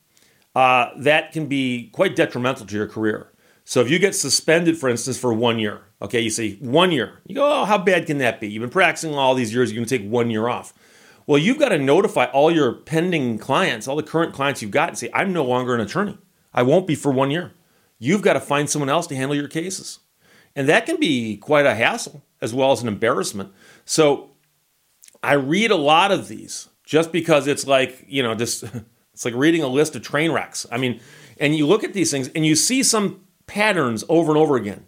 uh, 0.55 0.87
that 0.97 1.31
can 1.31 1.45
be 1.45 1.91
quite 1.93 2.15
detrimental 2.15 2.65
to 2.65 2.75
your 2.75 2.87
career. 2.87 3.31
So 3.63 3.81
if 3.81 3.89
you 3.91 3.99
get 3.99 4.15
suspended, 4.15 4.79
for 4.79 4.89
instance, 4.89 5.19
for 5.19 5.31
one 5.31 5.59
year, 5.59 5.81
okay, 6.01 6.21
you 6.21 6.31
say 6.31 6.55
one 6.55 6.91
year, 6.91 7.19
you 7.27 7.35
go, 7.35 7.61
oh, 7.61 7.65
how 7.65 7.77
bad 7.77 8.07
can 8.07 8.17
that 8.17 8.39
be? 8.39 8.49
You've 8.49 8.61
been 8.61 8.71
practicing 8.71 9.13
all 9.13 9.35
these 9.35 9.53
years, 9.53 9.71
you're 9.71 9.77
going 9.77 9.87
to 9.87 9.97
take 9.99 10.09
one 10.09 10.31
year 10.31 10.47
off. 10.47 10.73
Well, 11.27 11.37
you've 11.37 11.59
got 11.59 11.69
to 11.69 11.77
notify 11.77 12.25
all 12.25 12.49
your 12.49 12.73
pending 12.73 13.37
clients, 13.37 13.87
all 13.87 13.95
the 13.95 14.01
current 14.01 14.33
clients 14.33 14.63
you've 14.63 14.71
got, 14.71 14.89
and 14.89 14.97
say, 14.97 15.11
I'm 15.13 15.31
no 15.31 15.45
longer 15.45 15.75
an 15.75 15.81
attorney. 15.81 16.17
I 16.51 16.63
won't 16.63 16.87
be 16.87 16.95
for 16.95 17.11
one 17.11 17.29
year. 17.29 17.51
You've 18.03 18.23
got 18.23 18.33
to 18.33 18.39
find 18.39 18.67
someone 18.67 18.89
else 18.89 19.05
to 19.07 19.15
handle 19.15 19.35
your 19.35 19.47
cases. 19.47 19.99
And 20.55 20.67
that 20.67 20.87
can 20.87 20.99
be 20.99 21.37
quite 21.37 21.67
a 21.67 21.75
hassle 21.75 22.23
as 22.41 22.51
well 22.51 22.71
as 22.71 22.81
an 22.81 22.87
embarrassment. 22.87 23.53
So 23.85 24.31
I 25.21 25.33
read 25.33 25.69
a 25.69 25.75
lot 25.75 26.11
of 26.11 26.27
these 26.27 26.67
just 26.83 27.11
because 27.11 27.45
it's 27.45 27.67
like, 27.67 28.03
you 28.07 28.23
know, 28.23 28.33
just 28.33 28.63
it's 29.13 29.23
like 29.23 29.35
reading 29.35 29.61
a 29.61 29.67
list 29.67 29.95
of 29.95 30.01
train 30.01 30.31
wrecks. 30.31 30.65
I 30.71 30.79
mean, 30.79 30.99
and 31.39 31.55
you 31.55 31.67
look 31.67 31.83
at 31.83 31.93
these 31.93 32.09
things 32.09 32.29
and 32.29 32.43
you 32.43 32.55
see 32.55 32.81
some 32.81 33.21
patterns 33.45 34.03
over 34.09 34.31
and 34.31 34.37
over 34.39 34.55
again. 34.55 34.87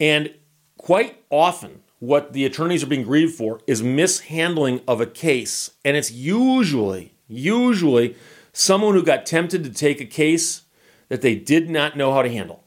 And 0.00 0.34
quite 0.76 1.22
often, 1.30 1.82
what 2.00 2.32
the 2.32 2.44
attorneys 2.44 2.82
are 2.82 2.88
being 2.88 3.04
grieved 3.04 3.36
for 3.36 3.60
is 3.68 3.84
mishandling 3.84 4.80
of 4.88 5.00
a 5.00 5.06
case. 5.06 5.70
And 5.84 5.96
it's 5.96 6.10
usually, 6.10 7.14
usually 7.28 8.16
someone 8.52 8.94
who 8.94 9.04
got 9.04 9.26
tempted 9.26 9.62
to 9.62 9.70
take 9.70 10.00
a 10.00 10.04
case 10.04 10.62
that 11.08 11.22
they 11.22 11.34
did 11.34 11.70
not 11.70 11.96
know 11.96 12.12
how 12.12 12.22
to 12.22 12.30
handle. 12.30 12.64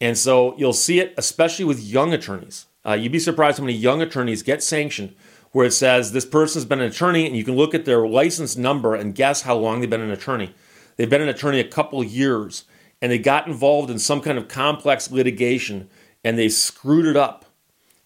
And 0.00 0.16
so 0.16 0.56
you'll 0.56 0.72
see 0.72 1.00
it, 1.00 1.14
especially 1.16 1.64
with 1.64 1.80
young 1.80 2.12
attorneys. 2.12 2.66
Uh, 2.86 2.94
you'd 2.94 3.12
be 3.12 3.18
surprised 3.18 3.58
how 3.58 3.64
many 3.64 3.76
young 3.76 4.00
attorneys 4.00 4.42
get 4.42 4.62
sanctioned 4.62 5.14
where 5.52 5.66
it 5.66 5.72
says 5.72 6.12
this 6.12 6.26
person's 6.26 6.66
been 6.66 6.80
an 6.80 6.90
attorney, 6.90 7.26
and 7.26 7.34
you 7.34 7.42
can 7.42 7.56
look 7.56 7.74
at 7.74 7.86
their 7.86 8.06
license 8.06 8.56
number 8.56 8.94
and 8.94 9.14
guess 9.14 9.42
how 9.42 9.56
long 9.56 9.80
they've 9.80 9.88
been 9.88 10.00
an 10.00 10.10
attorney. 10.10 10.54
They've 10.96 11.08
been 11.08 11.22
an 11.22 11.28
attorney 11.28 11.58
a 11.58 11.64
couple 11.64 12.04
years, 12.04 12.64
and 13.00 13.10
they 13.10 13.18
got 13.18 13.46
involved 13.46 13.90
in 13.90 13.98
some 13.98 14.20
kind 14.20 14.38
of 14.38 14.48
complex 14.48 15.10
litigation 15.10 15.88
and 16.24 16.38
they 16.38 16.48
screwed 16.48 17.06
it 17.06 17.16
up. 17.16 17.44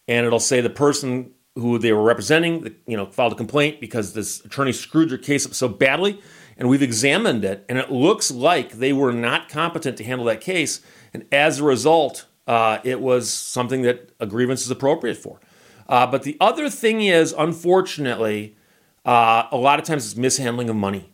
And 0.08 0.26
it'll 0.26 0.40
say 0.40 0.60
the 0.60 0.70
person 0.70 1.32
who 1.54 1.78
they 1.78 1.92
were 1.92 2.02
representing, 2.02 2.74
you 2.86 2.96
know, 2.96 3.06
filed 3.06 3.32
a 3.32 3.36
complaint 3.36 3.80
because 3.80 4.12
this 4.12 4.44
attorney 4.44 4.72
screwed 4.72 5.10
your 5.10 5.18
case 5.18 5.46
up 5.46 5.54
so 5.54 5.68
badly. 5.68 6.20
And 6.56 6.68
we've 6.68 6.82
examined 6.82 7.44
it, 7.44 7.64
and 7.68 7.78
it 7.78 7.90
looks 7.90 8.30
like 8.30 8.72
they 8.72 8.92
were 8.92 9.12
not 9.12 9.48
competent 9.48 9.96
to 9.98 10.04
handle 10.04 10.26
that 10.26 10.40
case. 10.40 10.80
And 11.14 11.26
as 11.32 11.60
a 11.60 11.64
result, 11.64 12.26
uh, 12.46 12.78
it 12.84 13.00
was 13.00 13.30
something 13.30 13.82
that 13.82 14.10
a 14.20 14.26
grievance 14.26 14.62
is 14.62 14.70
appropriate 14.70 15.16
for. 15.16 15.40
Uh, 15.88 16.06
but 16.06 16.22
the 16.22 16.36
other 16.40 16.68
thing 16.70 17.02
is, 17.02 17.34
unfortunately, 17.36 18.56
uh, 19.04 19.44
a 19.50 19.56
lot 19.56 19.78
of 19.78 19.84
times 19.84 20.06
it's 20.06 20.16
mishandling 20.16 20.68
of 20.68 20.76
money. 20.76 21.12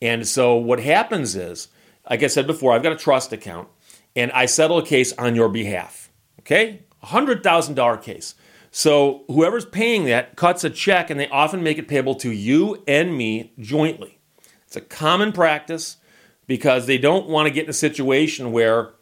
And 0.00 0.26
so 0.26 0.56
what 0.56 0.80
happens 0.80 1.34
is, 1.34 1.68
like 2.08 2.22
I 2.22 2.26
said 2.28 2.46
before, 2.46 2.72
I've 2.72 2.82
got 2.82 2.92
a 2.92 2.96
trust 2.96 3.32
account 3.32 3.68
and 4.14 4.30
I 4.32 4.46
settle 4.46 4.78
a 4.78 4.84
case 4.84 5.12
on 5.14 5.34
your 5.34 5.48
behalf. 5.48 6.10
Okay? 6.40 6.84
A 7.02 7.06
$100,000 7.06 8.02
case. 8.02 8.34
So 8.70 9.24
whoever's 9.28 9.64
paying 9.64 10.04
that 10.04 10.36
cuts 10.36 10.62
a 10.64 10.70
check 10.70 11.10
and 11.10 11.18
they 11.18 11.28
often 11.28 11.62
make 11.62 11.78
it 11.78 11.88
payable 11.88 12.14
to 12.16 12.30
you 12.30 12.82
and 12.86 13.16
me 13.16 13.52
jointly. 13.58 14.15
It's 14.76 14.84
a 14.84 14.88
common 14.88 15.32
practice 15.32 15.96
because 16.46 16.84
they 16.84 16.98
don't 16.98 17.28
want 17.28 17.46
to 17.46 17.50
get 17.50 17.64
in 17.64 17.70
a 17.70 17.74
situation 17.74 18.52
where 18.52 18.92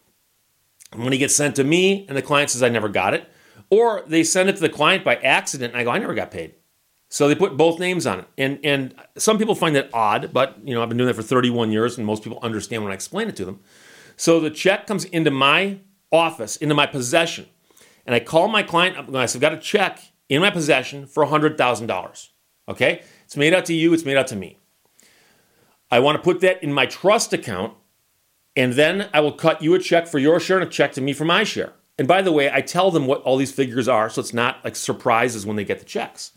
money 0.95 1.19
gets 1.19 1.35
sent 1.35 1.57
to 1.57 1.64
me 1.64 2.07
and 2.07 2.16
the 2.16 2.23
client 2.23 2.50
says, 2.50 2.62
I 2.62 2.69
never 2.69 2.88
got 2.88 3.12
it. 3.12 3.28
Or 3.71 4.04
they 4.07 4.23
send 4.23 4.49
it 4.49 4.54
to 4.54 4.61
the 4.61 4.69
client 4.69 5.04
by 5.04 5.16
accident 5.16 5.73
and 5.73 5.81
I 5.81 5.85
go, 5.85 5.90
I 5.90 5.99
never 5.99 6.14
got 6.14 6.31
paid. 6.31 6.54
So 7.09 7.26
they 7.26 7.35
put 7.35 7.57
both 7.57 7.81
names 7.81 8.07
on 8.07 8.21
it. 8.21 8.26
And 8.38 8.61
and 8.62 8.95
some 9.16 9.37
people 9.37 9.57
find 9.57 9.75
that 9.75 9.90
odd, 9.93 10.33
but 10.33 10.59
you 10.64 10.75
know, 10.75 10.83
I've 10.83 10.88
been 10.88 10.99
doing 10.99 11.09
that 11.09 11.14
for 11.14 11.23
31 11.23 11.73
years 11.73 11.99
and 11.99 12.07
most 12.07 12.23
people 12.23 12.38
understand 12.40 12.85
when 12.85 12.93
I 12.93 12.95
explain 12.95 13.28
it 13.28 13.35
to 13.37 13.45
them. 13.45 13.59
So 14.16 14.38
the 14.38 14.50
check 14.50 14.87
comes 14.87 15.04
into 15.07 15.33
my 15.33 15.81
office, 16.12 16.57
into 16.57 16.76
my 16.76 16.87
possession. 16.87 17.47
And 18.07 18.14
I 18.14 18.21
call 18.21 18.47
my 18.47 18.62
client 18.62 18.97
up 18.97 19.09
and 19.09 19.19
I 19.19 19.26
said, 19.26 19.38
I've 19.38 19.50
got 19.50 19.59
a 19.59 19.61
check 19.61 20.12
in 20.28 20.40
my 20.40 20.50
possession 20.50 21.07
for 21.07 21.26
$100,000. 21.26 22.28
Okay? 22.69 23.02
It's 23.25 23.37
made 23.37 23.52
out 23.54 23.64
to 23.64 23.75
you, 23.75 23.93
it's 23.93 24.04
made 24.04 24.16
out 24.16 24.28
to 24.28 24.37
me. 24.37 24.59
I 25.91 26.00
want 26.00 26.17
to 26.17 26.23
put 26.23 26.41
that 26.41 26.62
in 26.62 26.73
my 26.73 26.87
trust 26.87 27.33
account, 27.33 27.75
and 28.57 28.75
then 28.75 29.09
I 29.12 29.21
will 29.21 29.33
cut 29.33 29.62
you 29.62 29.75
a 29.75 29.79
check 29.79 30.07
for 30.07 30.19
your 30.19 30.41
share 30.41 30.59
and 30.59 30.67
a 30.67 30.71
check 30.71 30.93
to 30.93 31.00
me 31.00 31.12
for 31.12 31.25
my 31.25 31.45
share. 31.45 31.73
And 31.99 32.09
by 32.09 32.23
the 32.23 32.33
way, 32.33 32.50
I 32.53 32.61
tell 32.61 32.91
them 32.91 33.07
what 33.07 33.23
all 33.23 33.37
these 33.37 33.53
figures 33.53 33.88
are, 33.88 34.11
so 34.11 34.21
it's 34.21 34.35
not 34.35 34.64
like 34.64 34.76
surprises 34.76 35.47
when 35.47 35.57
they 35.57 35.64
get 35.64 35.79
the 35.79 35.85
checks. 35.85 36.33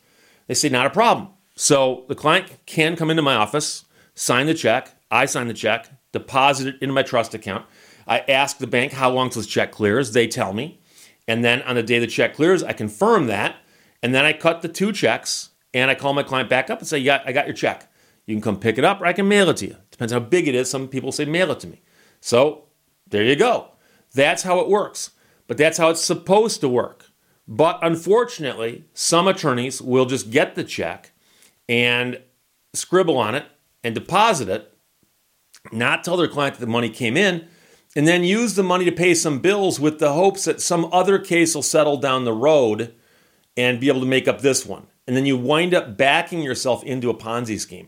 They 0.47 0.53
say, 0.53 0.69
not 0.69 0.85
a 0.85 0.91
problem. 0.91 1.29
So 1.55 2.05
the 2.07 2.15
client 2.15 2.65
can 2.65 2.95
come 2.95 3.09
into 3.09 3.23
my 3.23 3.35
office, 3.35 3.85
sign 4.13 4.45
the 4.45 4.53
check, 4.53 4.95
I 5.09 5.25
sign 5.25 5.47
the 5.47 5.53
check, 5.53 5.89
deposit 6.11 6.67
it 6.67 6.81
into 6.81 6.93
my 6.93 7.03
trust 7.03 7.33
account. 7.33 7.65
I 8.07 8.19
ask 8.19 8.57
the 8.57 8.67
bank 8.67 8.93
how 8.93 9.09
long 9.09 9.29
till 9.29 9.41
this 9.41 9.51
check 9.51 9.71
clears. 9.71 10.13
They 10.13 10.27
tell 10.27 10.53
me. 10.53 10.79
And 11.27 11.43
then 11.43 11.61
on 11.63 11.75
the 11.75 11.83
day 11.83 11.99
the 11.99 12.07
check 12.07 12.35
clears, 12.35 12.63
I 12.63 12.73
confirm 12.73 13.27
that. 13.27 13.57
And 14.01 14.13
then 14.13 14.23
I 14.23 14.33
cut 14.33 14.61
the 14.61 14.69
two 14.69 14.91
checks 14.93 15.49
and 15.73 15.91
I 15.91 15.95
call 15.95 16.13
my 16.13 16.23
client 16.23 16.49
back 16.49 16.69
up 16.69 16.79
and 16.79 16.87
say, 16.87 16.97
Yeah, 16.97 17.21
I 17.25 17.31
got 17.31 17.47
your 17.47 17.55
check. 17.55 17.91
You 18.27 18.35
can 18.35 18.41
come 18.41 18.59
pick 18.59 18.77
it 18.77 18.85
up 18.85 19.01
or 19.01 19.07
I 19.07 19.13
can 19.13 19.27
mail 19.27 19.49
it 19.49 19.57
to 19.57 19.67
you. 19.67 19.77
Depends 19.89 20.13
how 20.13 20.19
big 20.19 20.47
it 20.47 20.53
is. 20.53 20.69
Some 20.69 20.87
people 20.87 21.11
say 21.11 21.25
mail 21.25 21.49
it 21.51 21.59
to 21.61 21.67
me. 21.67 21.81
So 22.19 22.65
there 23.07 23.23
you 23.23 23.35
go. 23.35 23.69
That's 24.13 24.43
how 24.43 24.59
it 24.59 24.69
works. 24.69 25.11
But 25.47 25.57
that's 25.57 25.77
how 25.77 25.89
it's 25.89 26.03
supposed 26.03 26.61
to 26.61 26.69
work. 26.69 27.05
But 27.47 27.79
unfortunately, 27.81 28.85
some 28.93 29.27
attorneys 29.27 29.81
will 29.81 30.05
just 30.05 30.29
get 30.29 30.55
the 30.55 30.65
check 30.65 31.13
and 31.69 32.21
scribble 32.73 33.17
on 33.17 33.33
it 33.35 33.45
and 33.83 33.95
deposit 33.95 34.49
it, 34.49 34.73
not 35.71 36.03
tell 36.03 36.17
their 36.17 36.27
client 36.27 36.55
that 36.55 36.65
the 36.65 36.71
money 36.71 36.89
came 36.89 37.15
in, 37.15 37.47
and 37.95 38.07
then 38.07 38.23
use 38.23 38.55
the 38.55 38.63
money 38.63 38.83
to 38.85 38.91
pay 38.91 39.13
some 39.13 39.39
bills 39.39 39.79
with 39.79 39.99
the 39.99 40.13
hopes 40.13 40.43
that 40.43 40.61
some 40.61 40.89
other 40.91 41.17
case 41.17 41.55
will 41.55 41.63
settle 41.63 41.97
down 41.97 42.25
the 42.25 42.33
road 42.33 42.93
and 43.55 43.79
be 43.79 43.87
able 43.87 44.01
to 44.01 44.05
make 44.05 44.27
up 44.27 44.41
this 44.41 44.65
one. 44.65 44.87
And 45.07 45.15
then 45.15 45.25
you 45.25 45.37
wind 45.37 45.73
up 45.73 45.97
backing 45.97 46.41
yourself 46.41 46.83
into 46.83 47.09
a 47.09 47.15
Ponzi 47.15 47.59
scheme, 47.59 47.87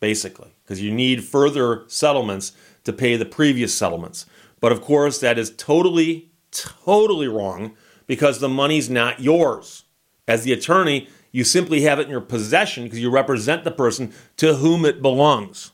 basically, 0.00 0.54
because 0.62 0.82
you 0.82 0.92
need 0.92 1.24
further 1.24 1.84
settlements 1.88 2.52
to 2.84 2.92
pay 2.92 3.16
the 3.16 3.24
previous 3.24 3.74
settlements. 3.74 4.26
But 4.60 4.72
of 4.72 4.80
course, 4.80 5.18
that 5.20 5.38
is 5.38 5.54
totally, 5.56 6.30
totally 6.50 7.28
wrong 7.28 7.74
because 8.06 8.40
the 8.40 8.48
money's 8.48 8.88
not 8.88 9.20
yours. 9.20 9.84
As 10.26 10.44
the 10.44 10.52
attorney, 10.52 11.08
you 11.32 11.44
simply 11.44 11.82
have 11.82 11.98
it 11.98 12.04
in 12.04 12.10
your 12.10 12.20
possession 12.20 12.84
because 12.84 13.00
you 13.00 13.10
represent 13.10 13.64
the 13.64 13.70
person 13.70 14.12
to 14.38 14.56
whom 14.56 14.84
it 14.84 15.02
belongs. 15.02 15.72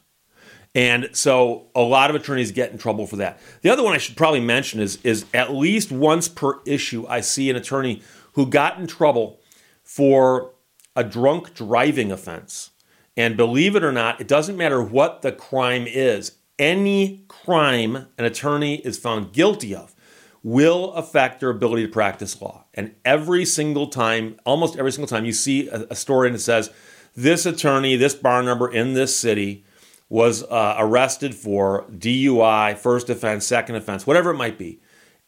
And 0.75 1.11
so 1.13 1.69
a 1.75 1.83
lot 1.83 2.11
of 2.11 2.17
attorneys 2.17 2.51
get 2.51 2.73
in 2.73 2.79
trouble 2.79 3.07
for 3.07 3.17
that. 3.17 3.41
The 3.63 3.71
other 3.71 3.85
one 3.85 3.95
I 3.95 3.99
should 3.99 4.17
probably 4.17 4.41
mention 4.41 4.81
is, 4.81 4.99
is 5.05 5.25
at 5.33 5.55
least 5.55 5.93
once 5.93 6.27
per 6.27 6.61
issue, 6.67 7.07
I 7.09 7.21
see 7.21 7.49
an 7.49 7.57
attorney 7.57 8.03
who 8.33 8.47
got 8.47 8.79
in 8.79 8.89
trouble 8.89 9.41
for 9.85 10.53
a 10.97 11.05
drunk 11.05 11.55
driving 11.55 12.11
offense. 12.11 12.71
And 13.17 13.37
believe 13.37 13.77
it 13.77 13.85
or 13.85 13.93
not, 13.93 14.21
it 14.21 14.29
doesn't 14.29 14.57
matter 14.57 14.83
what 14.83 15.23
the 15.23 15.33
crime 15.33 15.87
is, 15.87 16.33
any 16.59 17.25
crime 17.29 18.07
an 18.19 18.25
attorney 18.25 18.77
is 18.77 18.99
found 18.99 19.33
guilty 19.33 19.75
of 19.75 19.95
will 20.43 20.93
affect 20.93 21.41
their 21.41 21.51
ability 21.51 21.87
to 21.87 21.93
practice 21.93 22.41
law. 22.41 22.67
And 22.75 22.95
every 23.05 23.45
single 23.45 23.87
time, 23.87 24.39
almost 24.45 24.77
every 24.77 24.93
single 24.93 25.09
time, 25.09 25.25
you 25.25 25.33
see 25.33 25.69
a, 25.69 25.87
a 25.91 25.97
story 25.97 26.29
and 26.29 26.37
it 26.37 26.41
says, 26.41 26.71
this 27.17 27.47
attorney, 27.47 27.97
this 27.97 28.15
bar 28.15 28.43
number 28.43 28.71
in 28.71 28.93
this 28.93 29.17
city 29.17 29.65
was 30.09 30.43
uh, 30.45 30.75
arrested 30.79 31.35
for 31.35 31.87
DUI, 31.91 32.77
first 32.77 33.09
offense, 33.09 33.47
second 33.47 33.77
offense, 33.77 34.07
whatever 34.07 34.31
it 34.31 34.37
might 34.37 34.59
be. 34.59 34.81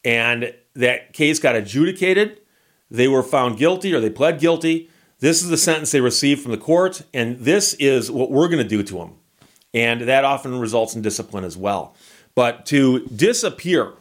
And 0.05 0.53
that 0.75 1.13
case 1.13 1.39
got 1.39 1.55
adjudicated. 1.55 2.41
They 2.89 3.07
were 3.07 3.23
found 3.23 3.57
guilty 3.57 3.93
or 3.93 3.99
they 3.99 4.09
pled 4.09 4.39
guilty. 4.39 4.89
This 5.19 5.41
is 5.41 5.49
the 5.49 5.57
sentence 5.57 5.91
they 5.91 6.01
received 6.01 6.41
from 6.41 6.51
the 6.51 6.57
court, 6.57 7.01
and 7.11 7.39
this 7.39 7.73
is 7.75 8.11
what 8.11 8.29
we're 8.29 8.47
going 8.47 8.61
to 8.61 8.67
do 8.67 8.83
to 8.83 8.97
them. 8.97 9.15
And 9.73 10.01
that 10.01 10.23
often 10.23 10.59
results 10.59 10.95
in 10.95 11.01
discipline 11.01 11.43
as 11.43 11.57
well. 11.57 11.95
But 12.35 12.67
to 12.67 13.07
disappear 13.07 13.93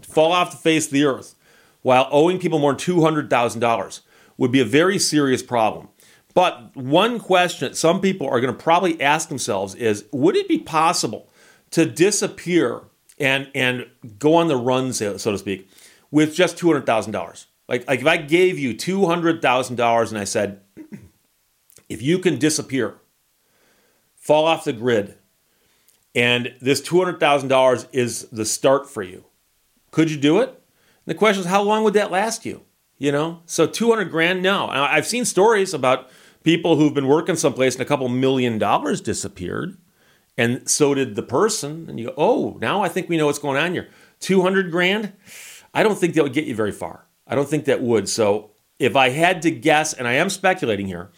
fall 0.00 0.32
off 0.32 0.50
the 0.50 0.56
face 0.56 0.86
of 0.86 0.92
the 0.92 1.04
earth 1.04 1.34
while 1.82 2.08
owing 2.10 2.38
people 2.38 2.58
more 2.58 2.72
than 2.72 2.80
$200,000 2.80 4.00
would 4.38 4.50
be 4.50 4.60
a 4.60 4.64
very 4.64 4.98
serious 4.98 5.42
problem. 5.42 5.88
But 6.32 6.74
one 6.74 7.18
question 7.18 7.68
that 7.68 7.76
some 7.76 8.00
people 8.00 8.26
are 8.26 8.40
going 8.40 8.52
to 8.52 8.62
probably 8.62 9.00
ask 9.00 9.28
themselves 9.28 9.74
is 9.74 10.06
would 10.10 10.36
it 10.36 10.48
be 10.48 10.58
possible 10.58 11.28
to 11.72 11.84
disappear 11.84 12.80
and, 13.18 13.50
and 13.54 13.86
go 14.18 14.34
on 14.34 14.48
the 14.48 14.56
run, 14.56 14.92
so 14.92 15.16
to 15.16 15.38
speak, 15.38 15.68
with 16.10 16.34
just 16.34 16.56
$200,000? 16.56 17.46
Like, 17.68 17.86
like 17.88 18.00
if 18.00 18.06
I 18.06 18.16
gave 18.16 18.58
you 18.58 18.74
$200,000 18.74 20.08
and 20.08 20.18
I 20.18 20.24
said, 20.24 20.60
if 21.88 22.02
you 22.02 22.18
can 22.18 22.38
disappear, 22.38 22.96
fall 24.14 24.44
off 24.44 24.64
the 24.64 24.72
grid, 24.72 25.16
and 26.14 26.54
this 26.60 26.80
$200,000 26.80 27.86
is 27.92 28.22
the 28.30 28.44
start 28.44 28.88
for 28.88 29.02
you, 29.02 29.24
could 29.90 30.10
you 30.10 30.16
do 30.16 30.40
it? 30.40 30.48
And 30.48 31.06
the 31.06 31.14
question 31.14 31.40
is, 31.40 31.46
how 31.46 31.62
long 31.62 31.84
would 31.84 31.94
that 31.94 32.10
last 32.10 32.46
you? 32.46 32.62
You 32.98 33.12
know, 33.12 33.42
so 33.44 33.66
200 33.66 34.10
grand, 34.10 34.42
no. 34.42 34.68
I've 34.68 35.06
seen 35.06 35.26
stories 35.26 35.74
about 35.74 36.08
people 36.42 36.76
who've 36.76 36.94
been 36.94 37.08
working 37.08 37.36
someplace 37.36 37.74
and 37.74 37.82
a 37.82 37.86
couple 37.86 38.08
million 38.08 38.56
dollars 38.56 39.02
disappeared, 39.02 39.76
and 40.38 40.66
so 40.68 40.94
did 40.94 41.14
the 41.14 41.22
person. 41.22 41.86
And 41.90 42.00
you 42.00 42.06
go, 42.06 42.14
oh, 42.16 42.56
now 42.60 42.82
I 42.82 42.88
think 42.88 43.10
we 43.10 43.18
know 43.18 43.26
what's 43.26 43.38
going 43.38 43.58
on 43.58 43.72
here. 43.72 43.88
200 44.20 44.70
grand? 44.70 45.12
I 45.74 45.82
don't 45.82 45.98
think 45.98 46.14
that 46.14 46.22
would 46.22 46.32
get 46.32 46.46
you 46.46 46.54
very 46.54 46.72
far. 46.72 47.06
I 47.26 47.34
don't 47.34 47.48
think 47.48 47.64
that 47.64 47.82
would. 47.82 48.08
So 48.08 48.52
if 48.78 48.96
I 48.96 49.10
had 49.10 49.42
to 49.42 49.50
guess, 49.50 49.92
and 49.92 50.06
I 50.06 50.12
am 50.14 50.30
speculating 50.30 50.86
here, 50.86 51.10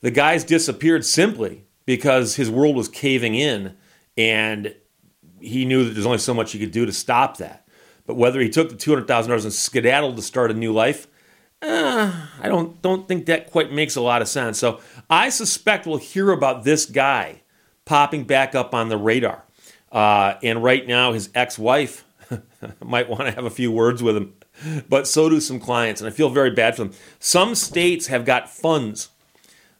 the 0.00 0.10
guy's 0.10 0.44
disappeared 0.44 1.04
simply 1.04 1.64
because 1.86 2.36
his 2.36 2.50
world 2.50 2.76
was 2.76 2.88
caving 2.88 3.34
in 3.34 3.76
and 4.16 4.74
he 5.40 5.64
knew 5.64 5.84
that 5.84 5.90
there's 5.90 6.06
only 6.06 6.18
so 6.18 6.34
much 6.34 6.52
he 6.52 6.58
could 6.58 6.72
do 6.72 6.86
to 6.86 6.92
stop 6.92 7.36
that. 7.38 7.66
But 8.06 8.14
whether 8.14 8.40
he 8.40 8.48
took 8.48 8.68
the 8.68 8.76
two 8.76 8.90
hundred 8.92 9.06
thousand 9.06 9.30
dollars 9.30 9.44
and 9.44 9.52
skedaddled 9.52 10.16
to 10.16 10.22
start 10.22 10.50
a 10.50 10.54
new 10.54 10.72
life, 10.72 11.06
uh, 11.62 12.12
I 12.40 12.48
don't 12.48 12.80
don't 12.82 13.08
think 13.08 13.26
that 13.26 13.50
quite 13.50 13.72
makes 13.72 13.96
a 13.96 14.00
lot 14.00 14.22
of 14.22 14.28
sense. 14.28 14.58
So 14.58 14.80
I 15.08 15.30
suspect 15.30 15.86
we'll 15.86 15.96
hear 15.96 16.30
about 16.30 16.64
this 16.64 16.84
guy 16.86 17.42
popping 17.84 18.24
back 18.24 18.54
up 18.54 18.74
on 18.74 18.88
the 18.88 18.96
radar. 18.96 19.44
Uh, 19.90 20.34
and 20.42 20.62
right 20.62 20.86
now, 20.86 21.12
his 21.12 21.30
ex-wife 21.34 22.04
might 22.84 23.08
want 23.08 23.22
to 23.22 23.30
have 23.30 23.44
a 23.44 23.50
few 23.50 23.70
words 23.70 24.02
with 24.02 24.16
him, 24.16 24.34
but 24.88 25.06
so 25.06 25.28
do 25.28 25.40
some 25.40 25.60
clients, 25.60 26.00
and 26.00 26.08
I 26.08 26.12
feel 26.12 26.30
very 26.30 26.50
bad 26.50 26.76
for 26.76 26.84
them. 26.84 26.94
Some 27.18 27.54
states 27.54 28.06
have 28.08 28.24
got 28.24 28.50
funds 28.50 29.08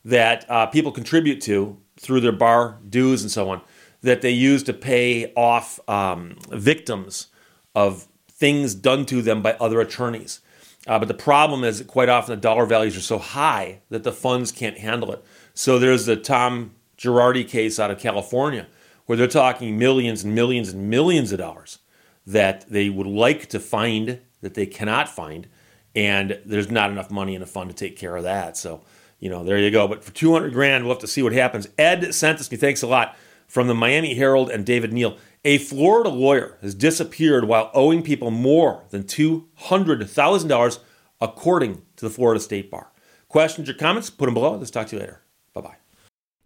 that 0.05 0.49
uh, 0.51 0.67
people 0.67 0.93
contribute 0.93 1.41
to 1.43 1.79
through 1.97 2.21
their 2.21 2.33
bar 2.33 2.79
dues 2.89 3.23
and 3.23 3.31
so 3.31 3.49
on 3.49 3.63
that 4.03 4.21
they 4.21 4.31
use 4.31 4.63
to 4.63 4.75
pay 4.75 5.33
off 5.35 5.81
um, 5.89 6.37
victims 6.51 7.29
of 7.75 8.07
things 8.29 8.75
done 8.75 9.07
to 9.07 9.23
them 9.23 9.41
by 9.41 9.55
other 9.55 9.81
attorneys. 9.81 10.41
Uh, 10.87 10.99
but 10.99 11.09
the 11.09 11.15
problem 11.15 11.65
is 11.65 11.79
that 11.79 11.87
quite 11.87 12.11
often 12.11 12.35
the 12.35 12.41
dollar 12.41 12.67
values 12.67 12.97
are 12.97 13.01
so 13.01 13.19
high 13.19 13.81
that 13.89 14.03
the 14.03 14.13
funds 14.13 14.53
can't 14.53 14.77
handle 14.77 15.11
it. 15.11 15.25
So 15.55 15.79
there's 15.79 16.05
the 16.05 16.17
Tom 16.17 16.73
Girardi 16.99 17.49
case 17.49 17.81
out 17.81 17.91
of 17.91 17.99
California 17.99 18.67
where 19.07 19.17
they're 19.17 19.27
talking 19.27 19.79
millions 19.79 20.23
and 20.23 20.35
millions 20.35 20.69
and 20.69 20.91
millions 20.91 21.33
of 21.33 21.39
dollars 21.39 21.79
that 22.27 22.69
they 22.69 22.91
would 22.91 23.07
like 23.07 23.49
to 23.49 23.61
find 23.61 24.21
that 24.45 24.55
they 24.55 24.67
cannot 24.67 25.09
find. 25.09 25.49
And 25.97 26.41
there's 26.45 26.71
not 26.71 26.91
enough 26.91 27.11
money 27.11 27.35
in 27.35 27.41
the 27.41 27.47
fund 27.47 27.71
to 27.71 27.77
take 27.77 27.97
care 27.97 28.17
of 28.17 28.23
that. 28.25 28.57
So, 28.57 28.83
you 29.19 29.31
know, 29.31 29.45
there 29.45 29.59
you 29.59 29.71
go. 29.71 29.89
But 29.89 30.05
for 30.05 30.13
200 30.13 30.53
grand, 30.53 30.85
we'll 30.85 30.95
have 30.95 31.01
to 31.01 31.07
see 31.07 31.23
what 31.23 31.33
happens. 31.33 31.69
Ed 31.79 32.15
sent 32.15 32.41
us 32.41 32.51
me. 32.51 32.57
Thanks 32.57 32.83
a 32.83 32.87
lot 32.87 33.17
from 33.47 33.69
the 33.69 33.75
Miami 33.75 34.15
Herald 34.15 34.51
and 34.51 34.67
David 34.67 34.93
Neal. 34.93 35.17
A 35.45 35.59
Florida 35.59 36.09
lawyer 36.09 36.59
has 36.63 36.75
disappeared 36.75 37.45
while 37.45 37.71
owing 37.75 38.03
people 38.03 38.31
more 38.31 38.85
than 38.91 39.05
$200,000, 39.05 40.79
according 41.21 41.83
to 41.97 42.05
the 42.05 42.11
Florida 42.11 42.41
State 42.41 42.71
Bar. 42.71 42.91
Questions 43.29 43.69
or 43.69 43.75
comments? 43.75 44.11
Put 44.11 44.27
them 44.27 44.35
below. 44.35 44.57
Let's 44.57 44.71
talk 44.71 44.87
to 44.89 44.97
you 44.97 45.01
later. 45.01 45.23
Bye 45.53 45.61
bye. 45.61 45.77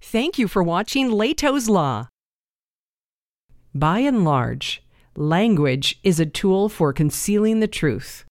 Thank 0.00 0.38
you 0.38 0.48
for 0.48 0.62
watching 0.62 1.10
Lehto's 1.10 1.68
Law. 1.68 2.08
By 3.74 4.00
and 4.00 4.24
large, 4.24 4.82
language 5.18 5.98
is 6.04 6.20
a 6.20 6.26
tool 6.26 6.68
for 6.68 6.92
concealing 6.92 7.58
the 7.58 7.66
truth. 7.66 8.24